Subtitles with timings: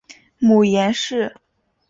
[0.39, 1.35] 母颜氏。